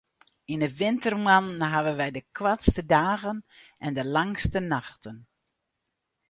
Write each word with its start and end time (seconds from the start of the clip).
Yn 0.53 0.63
'e 0.65 0.69
wintermoannen 0.79 1.63
hawwe 1.73 1.93
wy 1.99 2.09
de 2.15 2.23
koartste 2.37 2.83
dagen 2.95 3.39
en 3.85 3.91
de 3.97 4.03
langste 4.15 4.59
nachten. 4.71 5.17